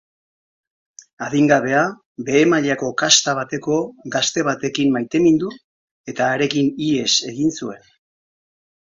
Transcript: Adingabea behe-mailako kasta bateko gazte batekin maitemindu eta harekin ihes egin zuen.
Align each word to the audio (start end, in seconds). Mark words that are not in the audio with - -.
Adingabea 1.25 1.81
behe-mailako 2.29 2.87
kasta 3.01 3.35
bateko 3.39 3.75
gazte 4.15 4.45
batekin 4.47 4.89
maitemindu 4.95 5.51
eta 6.13 6.31
harekin 6.37 6.73
ihes 6.87 7.11
egin 7.33 7.53
zuen. 7.61 7.85